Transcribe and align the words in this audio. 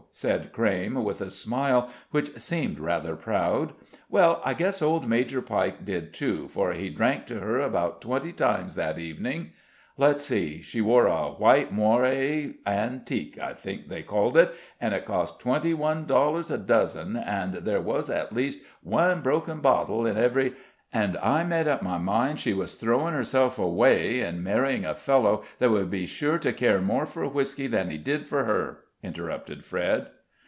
said 0.13 0.51
Crayme, 0.51 1.05
with 1.05 1.21
a 1.21 1.29
smile 1.31 1.89
which 2.11 2.35
seemed 2.37 2.79
rather 2.81 3.15
proud; 3.15 3.71
"well, 4.09 4.41
I 4.43 4.53
guess 4.53 4.81
old 4.81 5.07
Major 5.07 5.41
Pike 5.41 5.85
did 5.85 6.13
too, 6.13 6.49
for 6.49 6.73
he 6.73 6.89
drank 6.89 7.27
to 7.27 7.39
her 7.39 7.59
about 7.59 8.01
twenty 8.01 8.33
times 8.33 8.75
that 8.75 8.99
evening. 8.99 9.51
Let's 9.95 10.25
see; 10.25 10.61
she 10.61 10.81
wore 10.81 11.07
a 11.07 11.29
white 11.29 11.71
moire 11.71 12.53
antique, 12.67 13.39
I 13.39 13.53
think 13.53 13.87
they 13.87 14.03
called 14.03 14.35
it, 14.35 14.53
and 14.81 14.93
it 14.93 15.05
cost 15.05 15.39
twenty 15.39 15.73
one 15.73 16.05
dollars 16.05 16.51
a 16.51 16.57
dozen, 16.57 17.15
and 17.15 17.53
there 17.53 17.81
was 17.81 18.09
at 18.09 18.33
least 18.33 18.59
one 18.83 19.21
broken 19.21 19.61
bottle 19.61 20.05
in 20.05 20.17
every" 20.17 20.53
"And 20.93 21.15
I 21.19 21.45
made 21.45 21.69
up 21.69 21.81
my 21.81 21.97
mind 21.97 22.41
she 22.41 22.51
was 22.53 22.75
throwing 22.75 23.13
herself 23.13 23.57
away, 23.57 24.19
in 24.19 24.43
marrying 24.43 24.83
a 24.85 24.93
fellow 24.93 25.43
that 25.59 25.71
would 25.71 25.89
be 25.89 26.05
sure 26.05 26.37
to 26.39 26.51
care 26.51 26.81
more 26.81 27.05
for 27.05 27.25
whisky 27.29 27.67
than 27.67 27.89
he 27.89 27.97
did 27.97 28.27
for 28.27 28.43
her," 28.43 28.79
interrupted 29.03 29.65
Fred. 29.65 30.07